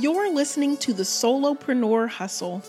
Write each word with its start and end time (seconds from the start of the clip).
You're 0.00 0.32
listening 0.32 0.78
to 0.78 0.94
the 0.94 1.02
Solopreneur 1.02 2.08
Hustle, 2.08 2.62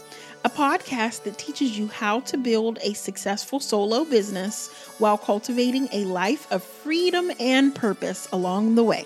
a 0.43 0.50
podcast 0.50 1.24
that 1.24 1.38
teaches 1.38 1.80
you 1.80 1.88
how 1.88 2.19
to 2.19 2.38
build 2.38 2.77
a 2.82 2.92
successful 2.92 3.61
solo 3.61 4.04
business 4.04 4.67
while 4.98 5.17
cultivating 5.17 5.88
a 5.94 6.04
life 6.04 6.52
of 6.52 6.62
freedom 6.62 7.32
and 7.40 7.74
purpose 7.74 8.28
along 8.34 8.75
the 8.75 8.84
way. 8.84 9.05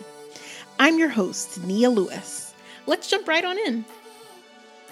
I'm 0.79 0.97
your 0.97 1.09
host, 1.09 1.63
Nia 1.65 1.91
Lewis. 1.91 2.55
Let's 2.87 3.07
jump 3.07 3.27
right 3.27 3.45
on 3.45 3.59
in. 3.59 3.85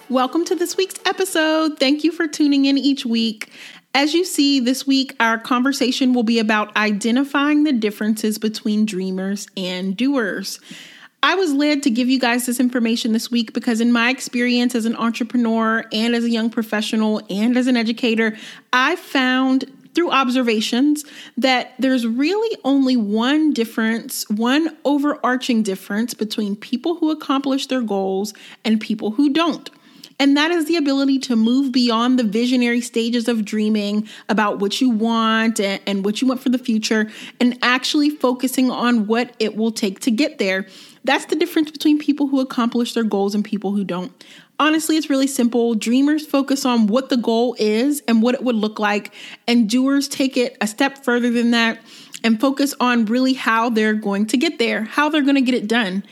Welcome 0.08 0.44
to 0.44 0.54
this 0.54 0.76
week's 0.76 1.00
episode. 1.04 1.80
Thank 1.80 2.04
you 2.04 2.12
for 2.12 2.28
tuning 2.28 2.66
in 2.66 2.78
each 2.78 3.04
week. 3.04 3.50
As 3.94 4.14
you 4.14 4.24
see, 4.24 4.60
this 4.60 4.86
week 4.86 5.16
our 5.18 5.38
conversation 5.38 6.14
will 6.14 6.22
be 6.22 6.38
about 6.38 6.76
identifying 6.76 7.64
the 7.64 7.72
differences 7.72 8.38
between 8.38 8.86
dreamers 8.86 9.48
and 9.56 9.96
doers. 9.96 10.60
I 11.24 11.36
was 11.36 11.54
led 11.54 11.82
to 11.84 11.90
give 11.90 12.10
you 12.10 12.20
guys 12.20 12.44
this 12.44 12.60
information 12.60 13.12
this 13.12 13.30
week 13.30 13.54
because, 13.54 13.80
in 13.80 13.90
my 13.90 14.10
experience 14.10 14.74
as 14.74 14.84
an 14.84 14.94
entrepreneur 14.94 15.82
and 15.90 16.14
as 16.14 16.22
a 16.22 16.28
young 16.28 16.50
professional 16.50 17.22
and 17.30 17.56
as 17.56 17.66
an 17.66 17.78
educator, 17.78 18.36
I 18.74 18.96
found 18.96 19.64
through 19.94 20.10
observations 20.10 21.02
that 21.38 21.72
there's 21.78 22.06
really 22.06 22.58
only 22.62 22.98
one 22.98 23.54
difference, 23.54 24.28
one 24.28 24.76
overarching 24.84 25.62
difference 25.62 26.12
between 26.12 26.56
people 26.56 26.96
who 26.96 27.10
accomplish 27.10 27.68
their 27.68 27.80
goals 27.80 28.34
and 28.62 28.78
people 28.78 29.12
who 29.12 29.32
don't. 29.32 29.70
And 30.18 30.36
that 30.36 30.50
is 30.50 30.66
the 30.66 30.76
ability 30.76 31.18
to 31.20 31.36
move 31.36 31.72
beyond 31.72 32.18
the 32.18 32.24
visionary 32.24 32.80
stages 32.80 33.26
of 33.28 33.44
dreaming 33.44 34.08
about 34.28 34.60
what 34.60 34.80
you 34.80 34.90
want 34.90 35.58
and, 35.58 35.80
and, 35.86 36.04
what 36.04 36.20
you 36.20 36.28
want 36.28 36.40
for 36.40 36.50
the 36.50 36.58
future 36.58 37.10
and 37.40 37.58
actually 37.62 38.10
focusing 38.10 38.70
on 38.70 39.06
what 39.06 39.34
it 39.38 39.56
will 39.56 39.72
take 39.72 40.00
to 40.00 40.10
get 40.10 40.38
there. 40.38 40.66
That's 41.02 41.26
the 41.26 41.36
difference 41.36 41.70
between 41.70 41.98
people 41.98 42.28
who 42.28 42.40
accomplish 42.40 42.94
their 42.94 43.04
goals 43.04 43.34
and 43.34 43.44
people 43.44 43.72
who 43.72 43.84
don't. 43.84 44.12
Honestly, 44.58 44.96
it's 44.96 45.10
really 45.10 45.26
simple. 45.26 45.74
Dreamers 45.74 46.24
focus 46.24 46.64
on 46.64 46.86
what 46.86 47.08
the 47.08 47.16
goal 47.16 47.56
is 47.58 48.02
and 48.06 48.22
what 48.22 48.36
it 48.36 48.44
would 48.44 48.54
look 48.54 48.78
like, 48.78 49.12
and 49.48 49.68
doers 49.68 50.06
take 50.06 50.36
it 50.36 50.56
a 50.60 50.66
step 50.66 51.04
further 51.04 51.30
than 51.30 51.50
that 51.50 51.80
and 52.22 52.40
focus 52.40 52.74
on 52.80 53.04
really 53.04 53.34
how 53.34 53.68
they're 53.68 53.94
going 53.94 54.26
to 54.26 54.36
get 54.36 54.58
there, 54.58 54.84
how 54.84 55.08
they're 55.08 55.22
going 55.22 55.34
to 55.34 55.40
get 55.40 55.54
it 55.54 55.68
done. 55.68 56.04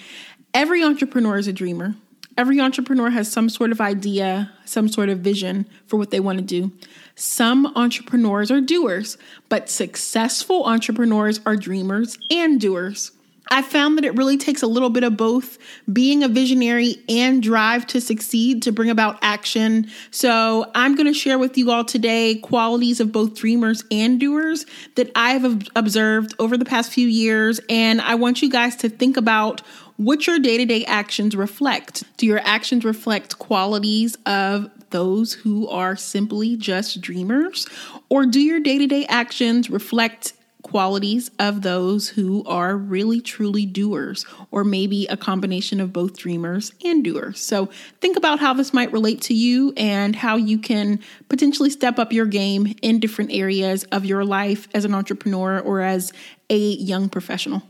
Every 0.52 0.82
entrepreneur 0.82 1.38
is 1.38 1.46
a 1.46 1.52
dreamer. 1.52 1.94
Every 2.36 2.60
entrepreneur 2.60 3.10
has 3.10 3.30
some 3.30 3.48
sort 3.48 3.72
of 3.72 3.80
idea, 3.80 4.52
some 4.64 4.88
sort 4.88 5.08
of 5.10 5.18
vision 5.18 5.66
for 5.86 5.96
what 5.96 6.10
they 6.10 6.20
want 6.20 6.38
to 6.38 6.44
do. 6.44 6.72
Some 7.14 7.66
entrepreneurs 7.76 8.50
are 8.50 8.60
doers, 8.60 9.18
but 9.48 9.68
successful 9.68 10.64
entrepreneurs 10.64 11.40
are 11.44 11.56
dreamers 11.56 12.18
and 12.30 12.60
doers. 12.60 13.12
I 13.52 13.60
found 13.60 13.98
that 13.98 14.04
it 14.06 14.16
really 14.16 14.38
takes 14.38 14.62
a 14.62 14.66
little 14.66 14.88
bit 14.88 15.04
of 15.04 15.18
both 15.18 15.58
being 15.92 16.24
a 16.24 16.28
visionary 16.28 16.96
and 17.06 17.42
drive 17.42 17.86
to 17.88 18.00
succeed 18.00 18.62
to 18.62 18.72
bring 18.72 18.88
about 18.88 19.18
action. 19.20 19.88
So, 20.10 20.70
I'm 20.74 20.94
going 20.94 21.06
to 21.06 21.12
share 21.12 21.38
with 21.38 21.58
you 21.58 21.70
all 21.70 21.84
today 21.84 22.36
qualities 22.36 22.98
of 22.98 23.12
both 23.12 23.34
dreamers 23.34 23.84
and 23.90 24.18
doers 24.18 24.64
that 24.94 25.10
I've 25.14 25.68
observed 25.76 26.34
over 26.38 26.56
the 26.56 26.64
past 26.64 26.92
few 26.92 27.06
years. 27.06 27.60
And 27.68 28.00
I 28.00 28.14
want 28.14 28.40
you 28.40 28.48
guys 28.48 28.74
to 28.76 28.88
think 28.88 29.18
about 29.18 29.60
what 29.98 30.26
your 30.26 30.38
day 30.38 30.56
to 30.56 30.64
day 30.64 30.86
actions 30.86 31.36
reflect. 31.36 32.04
Do 32.16 32.26
your 32.26 32.40
actions 32.44 32.86
reflect 32.86 33.38
qualities 33.38 34.16
of 34.24 34.70
those 34.90 35.34
who 35.34 35.68
are 35.68 35.94
simply 35.94 36.56
just 36.56 37.02
dreamers? 37.02 37.66
Or 38.08 38.24
do 38.24 38.40
your 38.40 38.60
day 38.60 38.78
to 38.78 38.86
day 38.86 39.04
actions 39.06 39.68
reflect 39.68 40.32
qualities 40.72 41.30
of 41.38 41.60
those 41.60 42.08
who 42.08 42.42
are 42.46 42.76
really 42.76 43.20
truly 43.20 43.66
doers, 43.66 44.24
or 44.50 44.64
maybe 44.64 45.06
a 45.08 45.18
combination 45.18 45.80
of 45.80 45.92
both 45.92 46.16
dreamers 46.16 46.72
and 46.82 47.04
doers. 47.04 47.38
So, 47.38 47.66
think 48.00 48.16
about 48.16 48.40
how 48.40 48.54
this 48.54 48.72
might 48.72 48.90
relate 48.90 49.20
to 49.22 49.34
you 49.34 49.74
and 49.76 50.16
how 50.16 50.36
you 50.36 50.58
can 50.58 50.98
potentially 51.28 51.68
step 51.68 51.98
up 51.98 52.10
your 52.10 52.24
game 52.24 52.74
in 52.80 53.00
different 53.00 53.32
areas 53.32 53.84
of 53.92 54.06
your 54.06 54.24
life 54.24 54.66
as 54.72 54.86
an 54.86 54.94
entrepreneur 54.94 55.60
or 55.60 55.82
as 55.82 56.10
a 56.48 56.58
young 56.58 57.10
professional. 57.10 57.62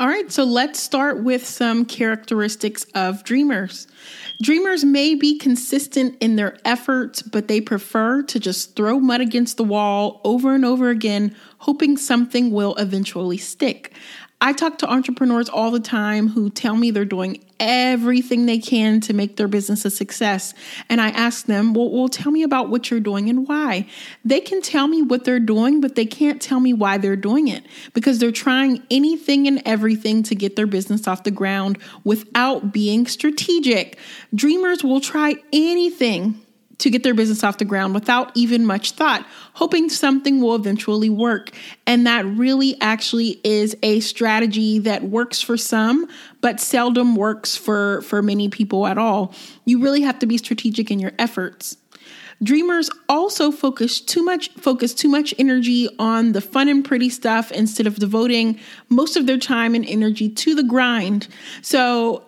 All 0.00 0.08
right, 0.08 0.32
so 0.32 0.44
let's 0.44 0.80
start 0.80 1.22
with 1.22 1.46
some 1.46 1.84
characteristics 1.84 2.86
of 2.94 3.22
dreamers. 3.22 3.86
Dreamers 4.40 4.82
may 4.82 5.14
be 5.14 5.36
consistent 5.36 6.16
in 6.20 6.36
their 6.36 6.56
efforts, 6.64 7.20
but 7.20 7.48
they 7.48 7.60
prefer 7.60 8.22
to 8.22 8.40
just 8.40 8.74
throw 8.76 8.98
mud 8.98 9.20
against 9.20 9.58
the 9.58 9.64
wall 9.64 10.22
over 10.24 10.54
and 10.54 10.64
over 10.64 10.88
again, 10.88 11.36
hoping 11.60 11.96
something 11.96 12.50
will 12.50 12.74
eventually 12.76 13.38
stick. 13.38 13.94
I 14.42 14.54
talk 14.54 14.78
to 14.78 14.90
entrepreneurs 14.90 15.50
all 15.50 15.70
the 15.70 15.80
time 15.80 16.28
who 16.28 16.48
tell 16.48 16.74
me 16.74 16.90
they're 16.90 17.04
doing 17.04 17.44
everything 17.60 18.46
they 18.46 18.58
can 18.58 19.00
to 19.02 19.12
make 19.12 19.36
their 19.36 19.48
business 19.48 19.84
a 19.84 19.90
success. 19.90 20.54
And 20.88 20.98
I 20.98 21.10
ask 21.10 21.44
them, 21.44 21.74
well, 21.74 21.90
well, 21.90 22.08
tell 22.08 22.32
me 22.32 22.42
about 22.42 22.70
what 22.70 22.90
you're 22.90 23.00
doing 23.00 23.28
and 23.28 23.46
why. 23.46 23.86
They 24.24 24.40
can 24.40 24.62
tell 24.62 24.88
me 24.88 25.02
what 25.02 25.24
they're 25.24 25.40
doing, 25.40 25.82
but 25.82 25.94
they 25.94 26.06
can't 26.06 26.40
tell 26.40 26.58
me 26.58 26.72
why 26.72 26.96
they're 26.96 27.16
doing 27.16 27.48
it 27.48 27.66
because 27.92 28.18
they're 28.18 28.32
trying 28.32 28.82
anything 28.90 29.46
and 29.46 29.60
everything 29.66 30.22
to 30.22 30.34
get 30.34 30.56
their 30.56 30.66
business 30.66 31.06
off 31.06 31.24
the 31.24 31.30
ground 31.30 31.76
without 32.02 32.72
being 32.72 33.06
strategic. 33.06 33.98
Dreamers 34.34 34.82
will 34.82 35.02
try 35.02 35.34
anything 35.52 36.40
to 36.80 36.90
get 36.90 37.02
their 37.02 37.14
business 37.14 37.44
off 37.44 37.58
the 37.58 37.64
ground 37.64 37.94
without 37.94 38.32
even 38.34 38.64
much 38.64 38.92
thought, 38.92 39.26
hoping 39.54 39.88
something 39.88 40.40
will 40.40 40.54
eventually 40.54 41.10
work. 41.10 41.50
And 41.86 42.06
that 42.06 42.24
really 42.24 42.80
actually 42.80 43.40
is 43.44 43.76
a 43.82 44.00
strategy 44.00 44.78
that 44.80 45.04
works 45.04 45.40
for 45.40 45.56
some, 45.56 46.08
but 46.40 46.58
seldom 46.58 47.16
works 47.16 47.56
for, 47.56 48.00
for 48.02 48.22
many 48.22 48.48
people 48.48 48.86
at 48.86 48.96
all. 48.96 49.34
You 49.66 49.82
really 49.82 50.00
have 50.02 50.18
to 50.20 50.26
be 50.26 50.38
strategic 50.38 50.90
in 50.90 50.98
your 50.98 51.12
efforts. 51.18 51.76
Dreamers 52.42 52.88
also 53.06 53.50
focus 53.50 54.00
too 54.00 54.24
much 54.24 54.48
focus 54.52 54.94
too 54.94 55.10
much 55.10 55.34
energy 55.38 55.90
on 55.98 56.32
the 56.32 56.40
fun 56.40 56.68
and 56.68 56.82
pretty 56.82 57.10
stuff 57.10 57.52
instead 57.52 57.86
of 57.86 57.96
devoting 57.96 58.58
most 58.88 59.18
of 59.18 59.26
their 59.26 59.36
time 59.36 59.74
and 59.74 59.84
energy 59.84 60.30
to 60.30 60.54
the 60.54 60.62
grind. 60.62 61.28
So 61.60 62.24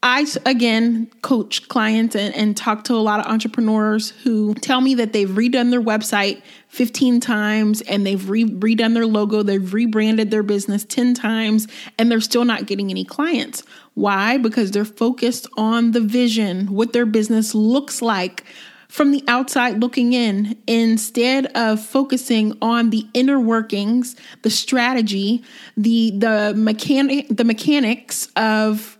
I, 0.00 0.26
again, 0.46 1.10
coach 1.22 1.66
clients 1.66 2.14
and, 2.14 2.32
and, 2.36 2.56
talk 2.56 2.84
to 2.84 2.94
a 2.94 3.02
lot 3.02 3.18
of 3.18 3.26
entrepreneurs 3.26 4.10
who 4.10 4.54
tell 4.54 4.80
me 4.80 4.94
that 4.94 5.12
they've 5.12 5.28
redone 5.28 5.72
their 5.72 5.82
website 5.82 6.40
15 6.68 7.18
times 7.18 7.80
and 7.80 8.06
they've 8.06 8.30
re- 8.30 8.44
redone 8.44 8.94
their 8.94 9.06
logo, 9.06 9.42
they've 9.42 9.74
rebranded 9.74 10.30
their 10.30 10.44
business 10.44 10.84
10 10.84 11.14
times, 11.14 11.66
and 11.98 12.12
they're 12.12 12.20
still 12.20 12.44
not 12.44 12.66
getting 12.66 12.90
any 12.90 13.04
clients. 13.04 13.64
Why? 13.94 14.38
Because 14.38 14.70
they're 14.70 14.84
focused 14.84 15.48
on 15.56 15.90
the 15.90 16.00
vision, 16.00 16.68
what 16.68 16.92
their 16.92 17.06
business 17.06 17.52
looks 17.52 18.00
like 18.00 18.44
from 18.88 19.10
the 19.10 19.22
outside 19.28 19.80
looking 19.80 20.12
in 20.12 20.56
instead 20.66 21.46
of 21.54 21.84
focusing 21.84 22.56
on 22.62 22.90
the 22.90 23.06
inner 23.14 23.38
workings, 23.38 24.16
the 24.42 24.50
strategy, 24.50 25.44
the 25.76 26.12
the 26.16 26.54
mechanic 26.56 27.26
the 27.28 27.44
mechanics 27.44 28.28
of 28.36 28.97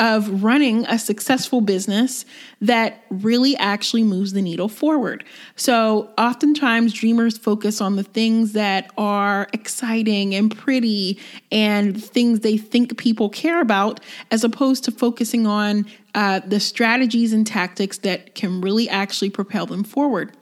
of 0.00 0.42
running 0.42 0.86
a 0.86 0.98
successful 0.98 1.60
business 1.60 2.24
that 2.62 3.04
really 3.10 3.54
actually 3.58 4.02
moves 4.02 4.32
the 4.32 4.40
needle 4.40 4.68
forward. 4.68 5.22
So, 5.56 6.10
oftentimes, 6.16 6.94
dreamers 6.94 7.36
focus 7.36 7.82
on 7.82 7.96
the 7.96 8.02
things 8.02 8.54
that 8.54 8.90
are 8.96 9.46
exciting 9.52 10.34
and 10.34 10.56
pretty 10.56 11.18
and 11.52 12.02
things 12.02 12.40
they 12.40 12.56
think 12.56 12.96
people 12.96 13.28
care 13.28 13.60
about, 13.60 14.00
as 14.30 14.42
opposed 14.42 14.84
to 14.84 14.90
focusing 14.90 15.46
on 15.46 15.84
uh, 16.14 16.40
the 16.40 16.58
strategies 16.58 17.34
and 17.34 17.46
tactics 17.46 17.98
that 17.98 18.34
can 18.34 18.62
really 18.62 18.88
actually 18.88 19.30
propel 19.30 19.66
them 19.66 19.84
forward. 19.84 20.34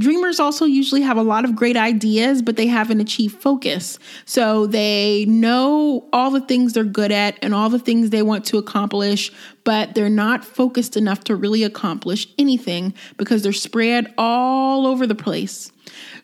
Dreamers 0.00 0.40
also 0.40 0.64
usually 0.64 1.02
have 1.02 1.16
a 1.16 1.22
lot 1.22 1.44
of 1.44 1.54
great 1.54 1.76
ideas, 1.76 2.42
but 2.42 2.56
they 2.56 2.66
haven't 2.66 3.00
achieved 3.00 3.40
focus. 3.40 3.98
So 4.24 4.66
they 4.66 5.24
know 5.26 6.08
all 6.12 6.32
the 6.32 6.40
things 6.40 6.72
they're 6.72 6.82
good 6.82 7.12
at 7.12 7.38
and 7.42 7.54
all 7.54 7.70
the 7.70 7.78
things 7.78 8.10
they 8.10 8.22
want 8.22 8.44
to 8.46 8.58
accomplish, 8.58 9.30
but 9.62 9.94
they're 9.94 10.10
not 10.10 10.44
focused 10.44 10.96
enough 10.96 11.22
to 11.24 11.36
really 11.36 11.62
accomplish 11.62 12.26
anything 12.38 12.92
because 13.16 13.42
they're 13.42 13.52
spread 13.52 14.12
all 14.18 14.86
over 14.88 15.06
the 15.06 15.14
place. 15.14 15.70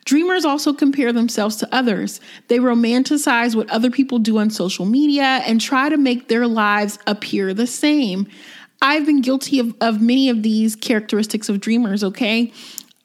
Dreamers 0.04 0.44
also 0.44 0.72
compare 0.72 1.12
themselves 1.12 1.56
to 1.56 1.68
others. 1.72 2.20
They 2.48 2.58
romanticize 2.58 3.54
what 3.54 3.70
other 3.70 3.90
people 3.90 4.18
do 4.18 4.38
on 4.38 4.50
social 4.50 4.84
media 4.84 5.42
and 5.46 5.60
try 5.60 5.88
to 5.88 5.96
make 5.96 6.26
their 6.26 6.48
lives 6.48 6.98
appear 7.06 7.54
the 7.54 7.68
same. 7.68 8.26
I've 8.82 9.06
been 9.06 9.20
guilty 9.20 9.60
of, 9.60 9.76
of 9.80 10.00
many 10.00 10.28
of 10.28 10.42
these 10.42 10.74
characteristics 10.74 11.48
of 11.48 11.60
dreamers, 11.60 12.02
okay? 12.02 12.52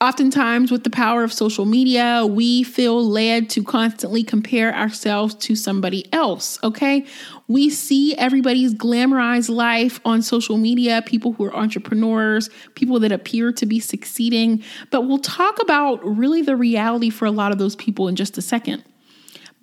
Oftentimes, 0.06 0.72
with 0.72 0.84
the 0.84 0.92
power 0.92 1.24
of 1.24 1.34
social 1.34 1.66
media, 1.66 2.28
we 2.30 2.62
feel 2.62 3.04
led 3.04 3.50
to 3.50 3.63
constantly 3.63 4.24
compare 4.24 4.72
ourselves 4.72 5.34
to 5.34 5.56
somebody 5.56 6.06
else. 6.13 6.60
Okay. 6.63 7.07
We 7.48 7.72
see 7.72 8.13
everybody's 8.13 8.75
glamorized 8.75 9.50
life 9.50 10.00
on 10.06 10.22
social 10.22 10.57
media, 10.57 11.02
people 11.07 11.34
who 11.34 11.46
are 11.46 11.56
entrepreneurs, 11.56 12.52
people 12.75 13.00
that 13.00 13.12
appear 13.12 13.52
to 13.54 13.66
be 13.66 13.80
succeeding. 13.80 14.63
But 14.92 15.07
we'll 15.07 15.18
talk 15.18 15.60
about 15.60 16.06
really 16.06 16.44
the 16.44 16.56
reality 16.56 17.10
for 17.10 17.25
a 17.25 17.31
lot 17.31 17.52
of 17.52 17.57
those 17.57 17.75
people 17.75 18.07
in 18.07 18.16
just 18.16 18.38
a 18.38 18.44
second. 18.44 18.84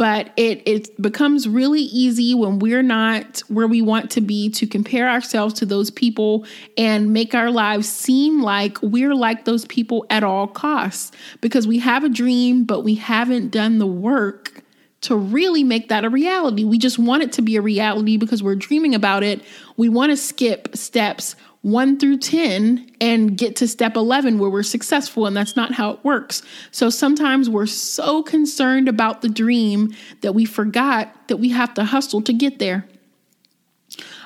But 0.03 0.33
it 0.37 0.61
it 0.67 1.01
becomes 1.01 1.49
really 1.49 1.83
easy 1.83 2.35
when 2.35 2.59
we're 2.59 2.83
not 2.83 3.39
where 3.47 3.69
we 3.69 3.81
want 3.81 4.11
to 4.11 4.21
be 4.21 4.51
to 4.51 4.67
compare 4.67 5.09
ourselves 5.09 5.55
to 5.55 5.65
those 5.65 5.93
people 5.93 6.45
and 6.77 7.13
make 7.13 7.37
our 7.37 7.53
lives 7.53 7.89
seem 7.89 8.43
like 8.43 8.83
we're 8.83 9.15
like 9.15 9.45
those 9.45 9.65
people 9.67 10.05
at 10.11 10.25
all 10.25 10.49
costs 10.49 11.13
because 11.41 11.69
we 11.69 11.79
have 11.79 12.03
a 12.03 12.09
dream 12.09 12.65
but 12.65 12.81
we 12.81 12.97
haven't 12.97 13.53
done 13.53 13.79
the 13.79 13.87
work 13.87 14.65
to 15.03 15.17
really 15.17 15.63
make 15.63 15.89
that 15.89 16.05
a 16.05 16.09
reality. 16.09 16.65
We 16.65 16.79
just 16.79 16.99
want 16.99 17.23
it 17.23 17.33
to 17.33 17.43
be 17.43 17.55
a 17.55 17.63
reality 17.63 18.17
because 18.17 18.43
we're 18.43 18.57
dreaming 18.57 18.95
about 18.95 19.23
it. 19.23 19.43
We 19.77 19.89
want 19.89 20.11
to 20.11 20.17
skip 20.17 20.77
steps 20.77 21.37
1 21.63 21.99
through 21.99 22.19
10 22.19 22.91
and 23.01 23.39
get 23.39 23.57
to 23.57 23.69
step 23.69 23.97
11 23.97 24.39
where 24.39 24.51
we're 24.51 24.63
successful, 24.65 25.27
and 25.27 25.37
that's 25.37 25.57
not 25.57 25.73
how 25.73 25.93
it 25.93 26.05
works. 26.05 26.43
So 26.73 26.91
sometimes 26.91 27.49
we're 27.49 27.67
so 27.67 28.23
concerned 28.23 28.89
about 28.89 29.23
the 29.23 29.29
dream 29.29 29.95
that 30.21 30.35
we 30.35 30.45
forgot 30.45 31.29
that 31.29 31.37
we 31.37 31.51
have 31.51 31.73
to 31.75 31.85
hustle 31.85 32.21
to 32.23 32.33
get 32.33 32.59
there. 32.59 32.87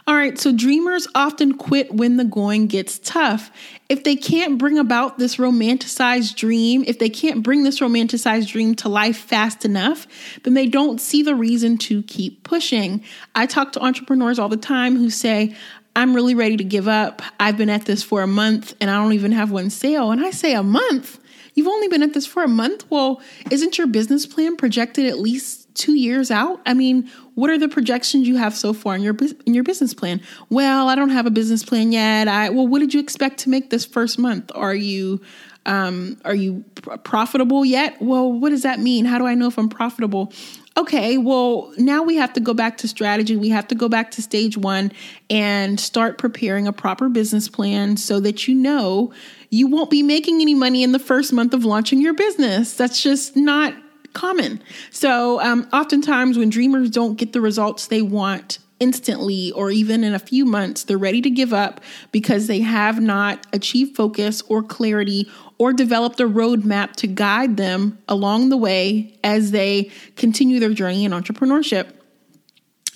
All 0.08 0.14
right, 0.14 0.38
so 0.38 0.52
dreamers 0.52 1.08
often 1.16 1.58
quit 1.58 1.92
when 1.92 2.16
the 2.16 2.24
going 2.24 2.68
gets 2.68 3.00
tough. 3.00 3.50
If 3.88 4.04
they 4.04 4.14
can't 4.14 4.56
bring 4.56 4.78
about 4.78 5.18
this 5.18 5.36
romanticized 5.36 6.36
dream, 6.36 6.84
if 6.86 7.00
they 7.00 7.08
can't 7.08 7.42
bring 7.42 7.64
this 7.64 7.80
romanticized 7.80 8.46
dream 8.46 8.76
to 8.76 8.88
life 8.88 9.16
fast 9.16 9.64
enough, 9.64 10.06
then 10.44 10.54
they 10.54 10.68
don't 10.68 11.00
see 11.00 11.22
the 11.22 11.34
reason 11.34 11.76
to 11.78 12.04
keep 12.04 12.44
pushing. 12.44 13.02
I 13.34 13.46
talk 13.46 13.72
to 13.72 13.80
entrepreneurs 13.80 14.38
all 14.38 14.48
the 14.48 14.56
time 14.56 14.96
who 14.96 15.10
say, 15.10 15.56
I'm 15.96 16.14
really 16.14 16.34
ready 16.34 16.58
to 16.58 16.64
give 16.64 16.86
up. 16.86 17.22
I've 17.40 17.56
been 17.56 17.70
at 17.70 17.86
this 17.86 18.02
for 18.02 18.20
a 18.20 18.26
month 18.26 18.74
and 18.82 18.90
I 18.90 19.02
don't 19.02 19.14
even 19.14 19.32
have 19.32 19.50
one 19.50 19.70
sale. 19.70 20.10
And 20.12 20.24
I 20.24 20.30
say, 20.30 20.54
a 20.54 20.62
month? 20.62 21.18
You've 21.54 21.66
only 21.66 21.88
been 21.88 22.02
at 22.02 22.12
this 22.12 22.26
for 22.26 22.44
a 22.44 22.48
month? 22.48 22.84
Well, 22.90 23.22
isn't 23.50 23.78
your 23.78 23.86
business 23.86 24.26
plan 24.26 24.56
projected 24.56 25.06
at 25.06 25.18
least 25.18 25.74
two 25.74 25.94
years 25.94 26.30
out? 26.30 26.60
I 26.66 26.74
mean, 26.74 27.10
what 27.34 27.48
are 27.48 27.56
the 27.56 27.68
projections 27.68 28.28
you 28.28 28.36
have 28.36 28.54
so 28.54 28.74
far 28.74 28.94
in 28.94 29.00
your 29.00 29.16
in 29.46 29.54
your 29.54 29.64
business 29.64 29.94
plan? 29.94 30.20
Well, 30.50 30.90
I 30.90 30.94
don't 30.96 31.08
have 31.08 31.24
a 31.24 31.30
business 31.30 31.64
plan 31.64 31.92
yet. 31.92 32.28
I 32.28 32.50
well, 32.50 32.66
what 32.66 32.80
did 32.80 32.92
you 32.92 33.00
expect 33.00 33.38
to 33.40 33.48
make 33.48 33.70
this 33.70 33.86
first 33.86 34.18
month? 34.18 34.52
Are 34.54 34.74
you 34.74 35.22
um, 35.66 36.20
are 36.24 36.34
you 36.34 36.64
profitable 37.04 37.64
yet? 37.64 38.00
Well, 38.00 38.32
what 38.32 38.50
does 38.50 38.62
that 38.62 38.80
mean? 38.80 39.04
How 39.04 39.18
do 39.18 39.26
I 39.26 39.34
know 39.34 39.48
if 39.48 39.58
I'm 39.58 39.68
profitable? 39.68 40.32
okay, 40.76 41.16
well, 41.16 41.72
now 41.78 42.02
we 42.02 42.16
have 42.16 42.32
to 42.34 42.40
go 42.40 42.52
back 42.52 42.76
to 42.78 42.88
strategy. 42.88 43.36
We 43.36 43.48
have 43.48 43.66
to 43.68 43.74
go 43.74 43.88
back 43.88 44.10
to 44.12 44.22
stage 44.22 44.56
one 44.56 44.92
and 45.30 45.80
start 45.80 46.18
preparing 46.18 46.66
a 46.66 46.72
proper 46.72 47.08
business 47.08 47.48
plan 47.48 47.96
so 47.96 48.20
that 48.20 48.46
you 48.46 48.54
know 48.54 49.12
you 49.50 49.68
won't 49.68 49.90
be 49.90 50.02
making 50.02 50.40
any 50.40 50.54
money 50.54 50.82
in 50.82 50.92
the 50.92 50.98
first 50.98 51.32
month 51.32 51.54
of 51.54 51.64
launching 51.64 52.00
your 52.00 52.14
business. 52.14 52.74
That's 52.74 53.02
just 53.02 53.36
not 53.36 53.74
common. 54.12 54.62
So, 54.90 55.40
um, 55.40 55.66
oftentimes, 55.72 56.36
when 56.36 56.50
dreamers 56.50 56.90
don't 56.90 57.16
get 57.16 57.32
the 57.32 57.40
results 57.40 57.86
they 57.86 58.02
want, 58.02 58.58
instantly 58.78 59.52
or 59.52 59.70
even 59.70 60.04
in 60.04 60.14
a 60.14 60.18
few 60.18 60.44
months, 60.44 60.84
they're 60.84 60.98
ready 60.98 61.22
to 61.22 61.30
give 61.30 61.52
up 61.52 61.80
because 62.12 62.46
they 62.46 62.60
have 62.60 63.00
not 63.00 63.46
achieved 63.52 63.96
focus 63.96 64.42
or 64.48 64.62
clarity 64.62 65.30
or 65.58 65.72
developed 65.72 66.20
a 66.20 66.28
roadmap 66.28 66.92
to 66.92 67.06
guide 67.06 67.56
them 67.56 67.98
along 68.08 68.48
the 68.48 68.56
way 68.56 69.18
as 69.24 69.50
they 69.50 69.90
continue 70.16 70.60
their 70.60 70.74
journey 70.74 71.04
in 71.04 71.12
entrepreneurship. 71.12 71.92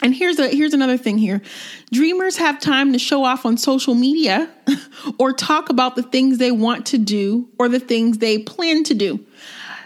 And 0.02 0.14
here's 0.14 0.38
a 0.38 0.48
here's 0.48 0.72
another 0.72 0.96
thing 0.96 1.18
here. 1.18 1.42
Dreamers 1.92 2.38
have 2.38 2.58
time 2.58 2.92
to 2.94 2.98
show 2.98 3.24
off 3.24 3.44
on 3.44 3.58
social 3.58 3.94
media 3.94 4.50
or 5.18 5.32
talk 5.32 5.68
about 5.68 5.94
the 5.94 6.02
things 6.02 6.38
they 6.38 6.52
want 6.52 6.86
to 6.86 6.98
do 6.98 7.48
or 7.58 7.68
the 7.68 7.80
things 7.80 8.18
they 8.18 8.38
plan 8.38 8.82
to 8.84 8.94
do. 8.94 9.24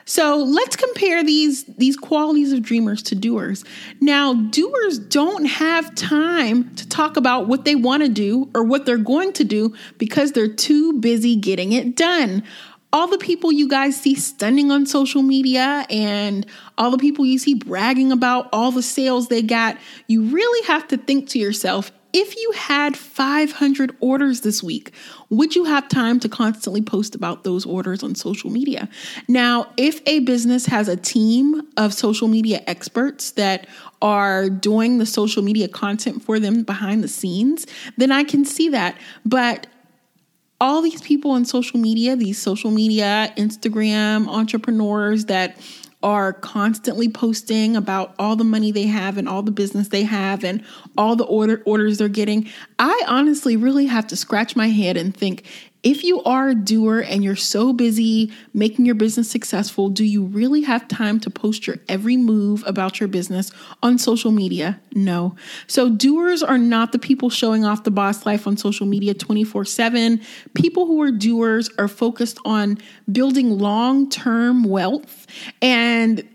So 0.04 0.36
let's 0.36 0.76
compare 0.76 1.24
these 1.24 1.64
these 1.64 1.96
qualities 1.96 2.52
of 2.52 2.62
dreamers 2.62 3.02
to 3.04 3.14
doers. 3.14 3.64
Now, 4.00 4.34
doers 4.34 4.98
don't 4.98 5.46
have 5.46 5.94
time 5.94 6.74
to 6.76 6.88
talk 6.88 7.16
about 7.16 7.48
what 7.48 7.64
they 7.64 7.74
want 7.74 8.02
to 8.02 8.08
do 8.08 8.50
or 8.54 8.64
what 8.64 8.84
they're 8.84 8.98
going 8.98 9.32
to 9.34 9.44
do 9.44 9.74
because 9.98 10.32
they're 10.32 10.52
too 10.52 10.94
busy 10.94 11.36
getting 11.36 11.72
it 11.72 11.96
done. 11.96 12.42
All 12.92 13.08
the 13.08 13.18
people 13.18 13.50
you 13.50 13.68
guys 13.68 14.00
see 14.00 14.14
stunning 14.14 14.70
on 14.70 14.86
social 14.86 15.22
media 15.22 15.84
and 15.90 16.46
all 16.78 16.92
the 16.92 16.98
people 16.98 17.26
you 17.26 17.38
see 17.38 17.54
bragging 17.54 18.12
about 18.12 18.48
all 18.52 18.70
the 18.70 18.82
sales 18.82 19.26
they 19.26 19.42
got, 19.42 19.78
you 20.06 20.22
really 20.22 20.66
have 20.68 20.86
to 20.88 20.96
think 20.96 21.28
to 21.30 21.40
yourself 21.40 21.90
if 22.14 22.36
you 22.36 22.52
had 22.52 22.96
500 22.96 23.96
orders 23.98 24.42
this 24.42 24.62
week, 24.62 24.92
would 25.30 25.56
you 25.56 25.64
have 25.64 25.88
time 25.88 26.20
to 26.20 26.28
constantly 26.28 26.80
post 26.80 27.16
about 27.16 27.42
those 27.42 27.66
orders 27.66 28.04
on 28.04 28.14
social 28.14 28.50
media? 28.50 28.88
Now, 29.28 29.72
if 29.76 30.00
a 30.06 30.20
business 30.20 30.66
has 30.66 30.86
a 30.86 30.96
team 30.96 31.62
of 31.76 31.92
social 31.92 32.28
media 32.28 32.62
experts 32.68 33.32
that 33.32 33.66
are 34.00 34.48
doing 34.48 34.98
the 34.98 35.06
social 35.06 35.42
media 35.42 35.66
content 35.66 36.22
for 36.22 36.38
them 36.38 36.62
behind 36.62 37.02
the 37.02 37.08
scenes, 37.08 37.66
then 37.96 38.12
I 38.12 38.22
can 38.22 38.44
see 38.44 38.68
that. 38.68 38.96
But 39.26 39.66
all 40.60 40.82
these 40.82 41.02
people 41.02 41.32
on 41.32 41.44
social 41.44 41.80
media, 41.80 42.14
these 42.14 42.40
social 42.40 42.70
media, 42.70 43.34
Instagram 43.36 44.28
entrepreneurs 44.28 45.24
that 45.24 45.56
are 46.04 46.34
constantly 46.34 47.08
posting 47.08 47.74
about 47.74 48.14
all 48.18 48.36
the 48.36 48.44
money 48.44 48.70
they 48.70 48.86
have 48.86 49.16
and 49.16 49.26
all 49.26 49.42
the 49.42 49.50
business 49.50 49.88
they 49.88 50.02
have 50.02 50.44
and 50.44 50.62
all 50.98 51.16
the 51.16 51.24
order 51.24 51.62
orders 51.64 51.98
they're 51.98 52.08
getting. 52.08 52.48
I 52.78 53.02
honestly 53.08 53.56
really 53.56 53.86
have 53.86 54.06
to 54.08 54.16
scratch 54.16 54.54
my 54.54 54.68
head 54.68 54.98
and 54.98 55.16
think 55.16 55.44
if 55.84 56.02
you 56.02 56.22
are 56.22 56.48
a 56.48 56.54
doer 56.54 57.00
and 57.00 57.22
you're 57.22 57.36
so 57.36 57.74
busy 57.74 58.32
making 58.54 58.86
your 58.86 58.94
business 58.94 59.30
successful, 59.30 59.90
do 59.90 60.02
you 60.02 60.24
really 60.24 60.62
have 60.62 60.88
time 60.88 61.20
to 61.20 61.30
post 61.30 61.66
your 61.66 61.76
every 61.88 62.16
move 62.16 62.64
about 62.66 62.98
your 62.98 63.08
business 63.08 63.52
on 63.82 63.98
social 63.98 64.32
media? 64.32 64.80
No. 64.94 65.36
So, 65.66 65.90
doers 65.90 66.42
are 66.42 66.56
not 66.56 66.92
the 66.92 66.98
people 66.98 67.28
showing 67.28 67.66
off 67.66 67.84
the 67.84 67.90
boss 67.90 68.24
life 68.24 68.46
on 68.46 68.56
social 68.56 68.86
media 68.86 69.12
24 69.12 69.66
7. 69.66 70.20
People 70.54 70.86
who 70.86 71.02
are 71.02 71.12
doers 71.12 71.68
are 71.78 71.88
focused 71.88 72.38
on 72.46 72.78
building 73.12 73.58
long 73.58 74.08
term 74.08 74.64
wealth. 74.64 75.26
And 75.60 76.26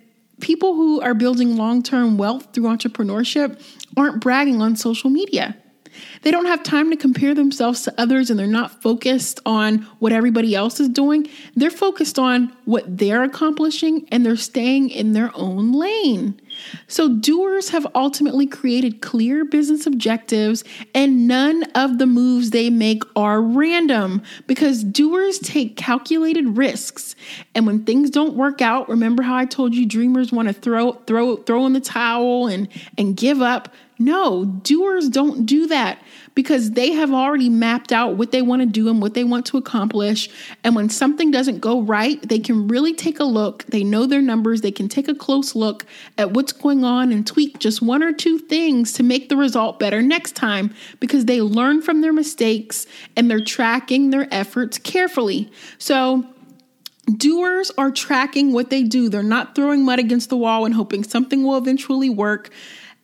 people 0.42 0.76
who 0.76 1.02
are 1.02 1.16
building 1.16 1.58
long 1.58 1.82
term 1.82 2.18
wealth 2.18 2.50
through 2.54 2.66
entrepreneurship 2.66 3.60
aren't 3.98 4.22
bragging 4.22 4.62
on 4.62 4.76
social 4.76 5.10
media. 5.10 5.58
They 6.22 6.32
don't 6.32 6.46
have 6.46 6.64
time 6.64 6.90
to 6.92 6.98
compare 6.98 7.34
themselves 7.34 7.84
to 7.84 7.94
others 7.98 8.30
and 8.30 8.40
they're 8.40 8.48
not 8.48 8.82
focused 8.82 9.40
on 9.46 9.80
what 10.00 10.12
everybody 10.12 10.56
else 10.56 10.80
is 10.80 10.90
doing. 10.90 11.28
They're 11.56 11.70
focused 11.70 12.20
on 12.20 12.56
what 12.66 12.98
they're 12.98 13.24
accomplishing 13.24 14.08
and 14.12 14.26
they're 14.26 14.36
staying 14.36 14.90
in 14.90 15.14
their 15.14 15.32
own 15.36 15.74
lane. 15.74 16.40
So, 16.88 17.08
doers 17.08 17.70
have 17.70 17.88
ultimately 17.96 18.46
created 18.46 19.02
clear 19.02 19.46
business 19.46 19.86
objectives, 19.86 20.64
and 20.94 21.28
none 21.28 21.64
of 21.76 22.00
the 22.00 22.06
moves 22.06 22.50
they 22.50 22.70
make 22.70 23.04
are 23.16 23.42
random 23.42 24.22
because 24.48 24.84
doers 24.84 25.40
take 25.40 25.78
calculated 25.78 26.58
risks. 26.58 27.16
And 27.56 27.66
when 27.66 27.86
things 27.86 28.10
don't 28.10 28.34
work 28.34 28.62
out, 28.62 28.90
remember 28.90 29.24
how 29.24 29.36
I 29.36 29.46
told 29.46 29.76
you 29.76 29.86
dreamers 29.86 30.32
want 30.32 30.48
to 30.48 30.54
throw 30.54 30.94
throw 30.94 31.38
throw 31.38 31.66
in 31.66 31.74
the 31.74 31.80
towel 31.80 32.48
and 32.48 32.68
and 32.98 33.16
give 33.16 33.42
up? 33.42 33.74
No, 34.02 34.46
doers 34.46 35.10
don't 35.10 35.46
do 35.46 35.68
that 35.68 36.02
because 36.34 36.72
they 36.72 36.94
have 36.94 37.12
already 37.12 37.50
mapped 37.50 37.92
out 37.92 38.16
what 38.16 38.32
they 38.32 38.42
want 38.42 38.62
to 38.62 38.66
do 38.66 38.88
and 38.88 39.02
what 39.02 39.14
they 39.14 39.26
want 39.26 39.46
to 39.48 39.58
accomplish. 39.58 40.30
And 40.64 40.74
when 40.74 40.90
something 40.90 41.32
doesn't 41.32 41.60
go 41.60 41.82
right, 41.82 42.22
they 42.22 42.40
can 42.40 42.70
really 42.70 42.94
take 42.94 43.20
a 43.20 43.26
look. 43.26 43.66
They 43.66 43.84
know 43.84 44.06
their 44.06 44.22
numbers, 44.22 44.62
they 44.62 44.72
can 44.72 44.88
take 44.88 45.10
a 45.10 45.14
close 45.14 45.54
look 45.54 45.86
at 46.18 46.32
what's 46.32 46.54
going 46.54 46.86
on 46.86 47.12
and 47.12 47.28
tweak 47.28 47.60
just 47.60 47.82
one 47.82 48.02
or 48.02 48.14
two 48.14 48.40
things 48.40 48.94
to 48.94 49.04
make 49.04 49.28
the 49.28 49.36
result 49.36 49.80
better 49.80 50.02
next 50.02 50.34
time 50.34 50.74
because 51.02 51.26
they 51.26 51.42
learn 51.42 51.82
from 51.82 52.00
their 52.00 52.14
mistakes 52.14 52.88
and 53.18 53.30
they're 53.30 53.44
tracking 53.44 54.12
their 54.12 54.34
efforts 54.34 54.78
carefully. 54.78 55.52
So, 55.78 56.26
Doers 57.18 57.72
are 57.76 57.90
tracking 57.90 58.54
what 58.54 58.70
they 58.70 58.84
do. 58.84 59.10
They're 59.10 59.24
not 59.24 59.56
throwing 59.56 59.84
mud 59.84 59.98
against 59.98 60.30
the 60.30 60.38
wall 60.38 60.66
and 60.66 60.76
hoping 60.76 61.04
something 61.04 61.44
will 61.44 61.58
eventually 61.58 62.10
work. 62.10 62.52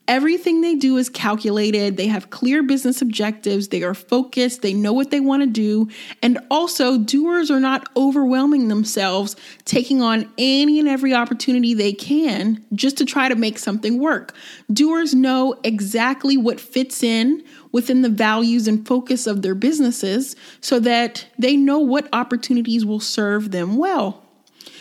Everything 0.08 0.62
they 0.62 0.76
do 0.76 0.98
is 0.98 1.10
calculated. 1.10 1.98
They 1.98 2.08
have 2.08 2.30
clear 2.30 2.62
business 2.62 3.02
objectives. 3.02 3.70
They 3.70 3.82
are 3.82 3.96
focused. 3.96 4.62
They 4.62 4.74
know 4.74 4.94
what 4.94 5.10
they 5.10 5.20
want 5.20 5.42
to 5.42 5.48
do. 5.48 5.90
And 6.22 6.38
also, 6.52 7.00
doers 7.00 7.50
are 7.50 7.60
not 7.60 7.90
overwhelming 7.98 8.68
themselves, 8.68 9.36
taking 9.66 10.04
on 10.04 10.32
any 10.38 10.80
and 10.80 10.88
every 10.88 11.14
opportunity 11.14 11.74
they 11.74 11.94
can 11.94 12.64
just 12.74 12.98
to 12.98 13.06
try 13.06 13.30
to 13.30 13.36
make 13.36 13.58
something 13.58 14.00
work. 14.00 14.36
Doers 14.72 15.16
know 15.16 15.60
exactly 15.64 16.38
what 16.38 16.60
fits 16.60 17.02
in 17.02 17.44
within 17.72 18.04
the 18.04 18.10
values 18.10 18.68
and 18.68 18.88
focus 18.88 19.26
of 19.26 19.42
their 19.42 19.56
businesses 19.56 20.36
so 20.62 20.80
that 20.80 21.26
they 21.40 21.58
know 21.58 21.80
what 21.80 22.08
opportunities 22.14 22.86
will 22.86 23.00
serve 23.00 23.50
them 23.52 23.76
well. 23.76 24.25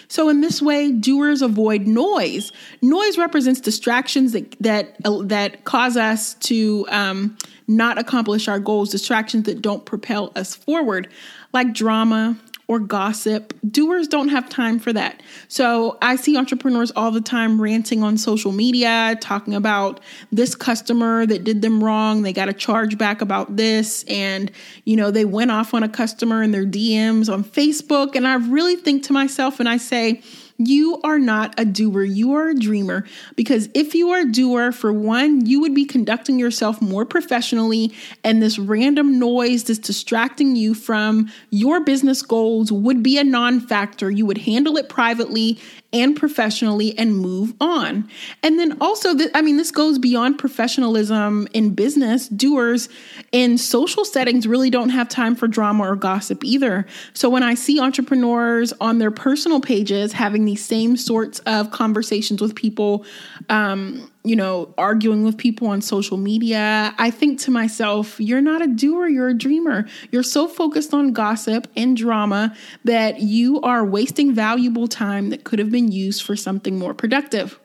So 0.08 0.28
in 0.28 0.40
this 0.40 0.60
way, 0.62 0.92
doers 0.92 1.42
avoid 1.42 1.86
noise. 1.86 2.52
Noise 2.82 3.18
represents 3.18 3.60
distractions 3.60 4.32
that 4.32 4.56
that 4.60 4.96
uh, 5.04 5.22
that 5.24 5.64
cause 5.64 5.96
us 5.96 6.34
to 6.34 6.86
um, 6.90 7.36
not 7.66 7.98
accomplish 7.98 8.48
our 8.48 8.58
goals. 8.58 8.90
Distractions 8.90 9.44
that 9.44 9.62
don't 9.62 9.84
propel 9.84 10.32
us 10.36 10.54
forward, 10.54 11.08
like 11.52 11.72
drama 11.72 12.38
or 12.66 12.78
gossip. 12.78 13.52
Doers 13.68 14.08
don't 14.08 14.28
have 14.28 14.48
time 14.48 14.78
for 14.78 14.92
that. 14.92 15.22
So 15.48 15.98
I 16.00 16.16
see 16.16 16.36
entrepreneurs 16.36 16.90
all 16.96 17.10
the 17.10 17.20
time 17.20 17.60
ranting 17.60 18.02
on 18.02 18.16
social 18.16 18.52
media, 18.52 19.16
talking 19.20 19.54
about 19.54 20.00
this 20.32 20.54
customer 20.54 21.26
that 21.26 21.44
did 21.44 21.62
them 21.62 21.82
wrong. 21.84 22.22
They 22.22 22.32
got 22.32 22.48
a 22.48 22.54
charge 22.54 22.96
back 22.96 23.20
about 23.20 23.56
this. 23.56 24.04
And, 24.04 24.50
you 24.84 24.96
know, 24.96 25.10
they 25.10 25.24
went 25.24 25.50
off 25.50 25.74
on 25.74 25.82
a 25.82 25.88
customer 25.88 26.42
in 26.42 26.52
their 26.52 26.66
DMs 26.66 27.32
on 27.32 27.44
Facebook. 27.44 28.16
And 28.16 28.26
I 28.26 28.34
really 28.34 28.76
think 28.76 29.02
to 29.04 29.12
myself 29.12 29.60
and 29.60 29.68
I 29.68 29.76
say, 29.76 30.22
you 30.58 31.00
are 31.02 31.18
not 31.18 31.54
a 31.58 31.64
doer, 31.64 32.04
you 32.04 32.34
are 32.34 32.50
a 32.50 32.54
dreamer. 32.54 33.04
Because 33.36 33.68
if 33.74 33.94
you 33.94 34.10
are 34.10 34.20
a 34.20 34.30
doer, 34.30 34.72
for 34.72 34.92
one, 34.92 35.46
you 35.46 35.60
would 35.60 35.74
be 35.74 35.84
conducting 35.84 36.38
yourself 36.38 36.80
more 36.80 37.04
professionally, 37.04 37.92
and 38.22 38.42
this 38.42 38.58
random 38.58 39.18
noise 39.18 39.64
that's 39.64 39.78
distracting 39.78 40.54
you 40.56 40.74
from 40.74 41.30
your 41.50 41.80
business 41.80 42.22
goals 42.22 42.70
would 42.70 43.02
be 43.02 43.18
a 43.18 43.24
non 43.24 43.60
factor. 43.60 44.10
You 44.10 44.26
would 44.26 44.38
handle 44.38 44.76
it 44.76 44.88
privately 44.88 45.58
and 45.94 46.16
professionally 46.16 46.98
and 46.98 47.16
move 47.16 47.54
on. 47.60 48.10
And 48.42 48.58
then 48.58 48.76
also, 48.80 49.16
th- 49.16 49.30
I 49.32 49.40
mean, 49.40 49.56
this 49.56 49.70
goes 49.70 49.98
beyond 49.98 50.38
professionalism 50.38 51.46
in 51.54 51.74
business. 51.74 52.28
Doers 52.28 52.88
in 53.30 53.56
social 53.56 54.04
settings 54.04 54.46
really 54.46 54.70
don't 54.70 54.90
have 54.90 55.08
time 55.08 55.36
for 55.36 55.46
drama 55.46 55.84
or 55.84 55.96
gossip 55.96 56.44
either. 56.44 56.84
So 57.14 57.30
when 57.30 57.44
I 57.44 57.54
see 57.54 57.80
entrepreneurs 57.80 58.74
on 58.80 58.98
their 58.98 59.12
personal 59.12 59.60
pages 59.60 60.12
having 60.12 60.44
these 60.44 60.64
same 60.64 60.96
sorts 60.96 61.38
of 61.40 61.70
conversations 61.70 62.42
with 62.42 62.56
people, 62.56 63.06
um, 63.48 64.10
you 64.24 64.34
know, 64.34 64.72
arguing 64.78 65.22
with 65.22 65.36
people 65.36 65.68
on 65.68 65.82
social 65.82 66.16
media, 66.16 66.94
I 66.96 67.10
think 67.10 67.38
to 67.40 67.50
myself, 67.50 68.18
you're 68.18 68.40
not 68.40 68.62
a 68.62 68.66
doer, 68.66 69.06
you're 69.06 69.28
a 69.28 69.36
dreamer. 69.36 69.86
You're 70.10 70.22
so 70.22 70.48
focused 70.48 70.94
on 70.94 71.12
gossip 71.12 71.68
and 71.76 71.94
drama 71.94 72.56
that 72.84 73.20
you 73.20 73.60
are 73.60 73.84
wasting 73.84 74.34
valuable 74.34 74.88
time 74.88 75.28
that 75.28 75.44
could 75.44 75.58
have 75.58 75.70
been 75.70 75.92
used 75.92 76.22
for 76.22 76.36
something 76.36 76.78
more 76.78 76.94
productive. 76.94 77.60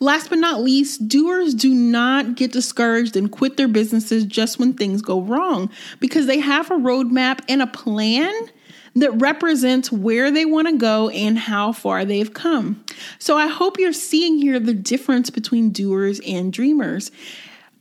Last 0.00 0.30
but 0.30 0.38
not 0.38 0.62
least, 0.62 1.08
doers 1.08 1.54
do 1.54 1.74
not 1.74 2.34
get 2.34 2.52
discouraged 2.52 3.16
and 3.16 3.30
quit 3.30 3.56
their 3.56 3.68
businesses 3.68 4.24
just 4.24 4.58
when 4.58 4.72
things 4.72 5.02
go 5.02 5.20
wrong 5.20 5.70
because 6.00 6.26
they 6.26 6.40
have 6.40 6.70
a 6.70 6.74
roadmap 6.74 7.40
and 7.48 7.62
a 7.62 7.66
plan 7.66 8.32
that 8.94 9.10
represents 9.20 9.92
where 9.92 10.30
they 10.30 10.44
want 10.44 10.68
to 10.68 10.76
go 10.76 11.08
and 11.10 11.38
how 11.38 11.72
far 11.72 12.04
they've 12.04 12.32
come. 12.32 12.84
So 13.18 13.36
I 13.36 13.46
hope 13.46 13.78
you're 13.78 13.92
seeing 13.92 14.38
here 14.38 14.58
the 14.58 14.74
difference 14.74 15.30
between 15.30 15.70
doers 15.70 16.20
and 16.26 16.52
dreamers. 16.52 17.10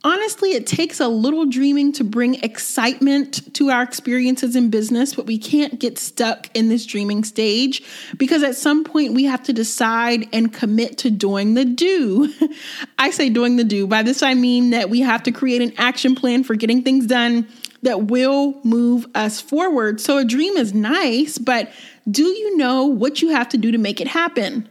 Honestly, 0.03 0.51
it 0.51 0.67
takes 0.67 0.99
a 0.99 1.07
little 1.07 1.45
dreaming 1.45 1.91
to 1.93 2.03
bring 2.03 2.35
excitement 2.43 3.53
to 3.55 3.71
our 3.71 3.81
experiences 3.81 4.55
in 4.55 4.69
business, 4.69 5.15
but 5.15 5.25
we 5.25 5.39
can't 5.39 5.79
get 5.79 5.97
stuck 5.97 6.55
in 6.55 6.69
this 6.69 6.85
dreaming 6.85 7.23
stage 7.23 7.83
because 8.15 8.43
at 8.43 8.55
some 8.55 8.83
point 8.83 9.13
we 9.13 9.23
have 9.23 9.41
to 9.43 9.53
decide 9.53 10.29
and 10.31 10.53
commit 10.53 10.99
to 10.99 11.09
doing 11.09 11.55
the 11.55 11.65
do. 11.65 12.31
I 12.99 13.09
say 13.09 13.29
doing 13.29 13.55
the 13.55 13.63
do. 13.63 13.87
By 13.87 14.03
this, 14.03 14.21
I 14.21 14.35
mean 14.35 14.69
that 14.69 14.89
we 14.91 15.01
have 15.01 15.23
to 15.23 15.31
create 15.31 15.63
an 15.63 15.73
action 15.77 16.13
plan 16.13 16.43
for 16.43 16.53
getting 16.53 16.83
things 16.83 17.07
done 17.07 17.47
that 17.81 18.03
will 18.03 18.59
move 18.63 19.07
us 19.15 19.41
forward. 19.41 19.99
So 19.99 20.19
a 20.19 20.25
dream 20.25 20.57
is 20.57 20.73
nice, 20.73 21.39
but 21.39 21.71
do 22.09 22.23
you 22.23 22.55
know 22.55 22.85
what 22.85 23.21
you 23.21 23.29
have 23.29 23.49
to 23.49 23.57
do 23.57 23.71
to 23.71 23.77
make 23.77 23.99
it 23.99 24.07
happen? 24.07 24.69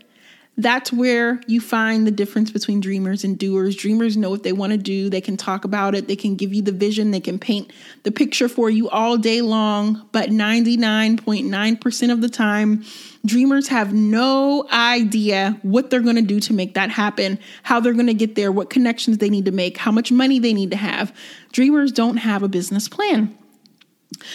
That's 0.59 0.91
where 0.91 1.41
you 1.47 1.61
find 1.61 2.07
the 2.07 2.11
difference 2.11 2.51
between 2.51 2.81
dreamers 2.81 3.25
and 3.25 3.39
doers. 3.39 3.77
Dreamers 3.77 4.17
know 4.17 4.31
what 4.31 4.43
they 4.43 4.55
want 4.55 4.73
to 4.73 4.79
do, 4.79 5.11
they 5.11 5.21
can 5.21 5.37
talk 5.37 5.67
about 5.67 5.95
it, 5.95 6.09
they 6.09 6.17
can 6.17 6.35
give 6.35 6.55
you 6.55 6.63
the 6.63 6.73
vision, 6.73 7.11
they 7.11 7.21
can 7.21 7.39
paint 7.39 7.71
the 8.05 8.11
picture 8.11 8.49
for 8.49 8.71
you 8.71 8.89
all 8.89 9.19
day 9.19 9.43
long, 9.43 10.09
but 10.13 10.31
99.9% 10.31 12.13
of 12.13 12.23
the 12.23 12.29
time, 12.31 12.85
Dreamers 13.27 13.69
have 13.69 13.93
no 13.93 14.69
idea 14.71 15.59
what 15.63 15.91
they're 15.91 16.01
going 16.01 16.17
to 16.17 16.23
do 16.23 16.39
to 16.41 16.53
make 16.53 16.75
that 16.75 16.91
happen, 16.91 17.41
how 17.65 17.81
they're 17.81 17.93
going 17.93 18.07
to 18.07 18.15
get 18.15 18.37
there, 18.37 18.53
what 18.53 18.71
connections 18.71 19.19
they 19.19 19.29
need 19.29 19.47
to 19.47 19.51
make, 19.51 19.79
how 19.79 19.91
much 19.91 20.13
money 20.13 20.39
they 20.39 20.53
need 20.53 20.71
to 20.71 20.77
have. 20.77 21.13
Dreamers 21.51 21.91
don't 21.91 22.19
have 22.19 22.45
a 22.45 22.49
business 22.49 22.89
plan. 22.89 23.37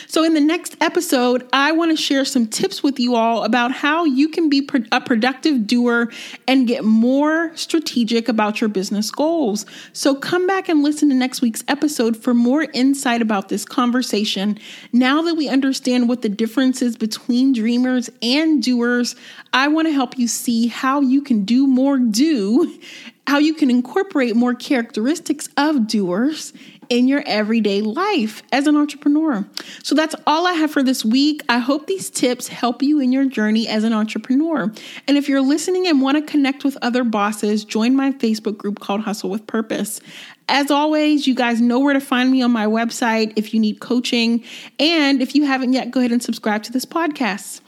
So, 0.08 0.24
in 0.24 0.34
the 0.34 0.42
next 0.42 0.76
episode, 0.82 1.48
I 1.54 1.72
want 1.72 1.92
to 1.92 1.98
share 1.98 2.26
some 2.26 2.46
tips 2.46 2.84
with 2.84 3.00
you 3.00 3.16
all 3.16 3.44
about 3.46 3.72
how 3.72 4.04
you 4.04 4.28
can 4.28 4.50
be 4.50 4.70
a 4.92 5.00
productive 5.00 5.66
doer 5.66 6.12
and 6.48 6.68
get 6.68 6.84
more 6.84 7.56
strategic 7.56 8.28
about 8.28 8.60
your 8.60 8.68
business 8.70 9.10
goals. 9.12 9.66
So, 9.94 10.14
come 10.14 10.46
back 10.46 10.68
and 10.68 10.84
listen 10.84 11.08
to 11.10 11.16
next 11.16 11.42
week's 11.42 11.64
episode 11.70 12.18
for 12.18 12.34
more 12.34 12.64
insight 12.74 13.22
about 13.22 13.48
this 13.48 13.64
conversation. 13.64 14.60
Now 14.92 15.22
that 15.22 15.36
we 15.36 15.48
understand 15.48 16.10
what 16.10 16.22
the 16.22 16.30
difference 16.30 16.82
is 16.82 16.98
between 16.98 17.54
dreamers 17.54 18.10
and 18.22 18.62
doers, 18.62 19.16
I 19.54 19.70
want 19.70 19.88
to 19.88 19.94
help 19.94 20.18
you 20.18 20.28
see 20.28 20.68
how 20.68 21.00
you 21.00 21.22
can 21.22 21.46
do 21.46 21.66
more 21.66 21.98
do, 21.98 22.78
how 23.26 23.38
you 23.38 23.54
can 23.54 23.70
incorporate 23.70 24.36
more 24.36 24.54
characteristics 24.54 25.48
of 25.56 25.88
doers 25.88 26.52
in 26.92 27.08
your 27.08 27.24
everyday 27.26 27.80
life 27.80 28.44
as 28.52 28.68
an 28.68 28.76
entrepreneur. 28.76 29.48
So 29.82 29.96
that's 29.96 30.14
all 30.28 30.46
I 30.46 30.52
have 30.52 30.72
for 30.72 30.84
this 30.84 31.06
week. 31.06 31.42
I 31.48 31.60
hope 31.60 31.88
these 31.88 32.10
tips 32.10 32.50
help 32.50 32.84
you 32.84 33.00
in 33.00 33.14
your 33.14 33.24
journey 33.24 33.66
as 33.70 33.86
an 33.86 33.94
entrepreneur. 33.94 34.70
And 35.08 35.18
if 35.18 35.30
you're 35.30 35.40
listening 35.40 35.88
and 35.88 36.02
want 36.02 36.18
to 36.18 36.30
connect 36.30 36.66
with 36.66 36.78
other 36.82 37.06
bosses, 37.06 37.64
join 37.64 37.96
my 37.96 38.12
Facebook 38.12 38.58
group 38.58 38.82
called 38.82 39.00
Hustle 39.00 39.30
with 39.30 39.48
Purpose. 39.48 40.02
As 40.50 40.70
always, 40.70 41.28
you 41.28 41.34
guys 41.34 41.62
know 41.62 41.80
where 41.80 41.94
to 41.94 42.02
find 42.02 42.30
me 42.30 42.42
on 42.42 42.52
my 42.52 42.66
website 42.66 43.32
if 43.38 43.54
you 43.54 43.62
need 43.62 43.80
coaching. 43.80 44.44
And 44.78 45.22
if 45.22 45.34
you 45.34 45.46
haven't 45.46 45.72
yet, 45.72 45.92
go 45.92 46.02
ahead 46.02 46.12
and 46.12 46.22
subscribe 46.22 46.64
to 46.64 46.74
this 46.74 46.86
podcast. 46.86 47.62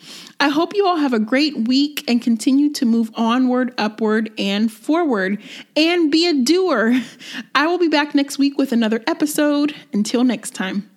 I 0.44 0.50
hope 0.50 0.76
you 0.76 0.86
all 0.86 0.98
have 0.98 1.14
a 1.14 1.20
great 1.20 1.70
week 1.70 2.04
and 2.06 2.22
continue 2.22 2.70
to 2.74 2.86
move 2.86 3.10
onward, 3.16 3.74
upward, 3.78 4.30
and 4.38 4.70
forward 4.70 5.42
and 5.78 6.12
be 6.12 6.28
a 6.28 6.34
doer. 6.34 7.02
I 7.56 7.66
will 7.68 7.78
be 7.78 7.88
back 7.88 8.14
next 8.14 8.38
week 8.38 8.58
with 8.58 8.74
another 8.74 9.02
episode. 9.08 9.74
Until 9.94 10.26
next 10.26 10.54
time. 10.54 10.93